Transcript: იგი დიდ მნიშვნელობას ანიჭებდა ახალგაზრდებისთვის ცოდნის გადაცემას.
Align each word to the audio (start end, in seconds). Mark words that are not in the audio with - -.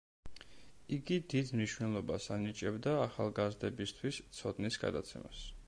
იგი 0.95 1.17
დიდ 1.33 1.51
მნიშვნელობას 1.59 2.25
ანიჭებდა 2.37 2.95
ახალგაზრდებისთვის 3.03 4.21
ცოდნის 4.39 4.83
გადაცემას. 4.87 5.47